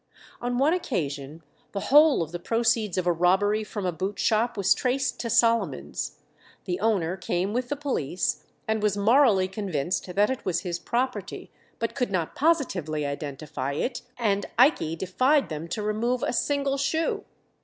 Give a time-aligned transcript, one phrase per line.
[0.41, 1.43] On one occasion
[1.73, 5.29] the whole of the proceeds of a robbery from a boot shop was traced to
[5.29, 6.17] Solomons';
[6.65, 11.51] the owner came with the police, and was morally convinced that it was his property,
[11.77, 17.23] but could not positively identify it, and Ikey defied them to remove a single shoe.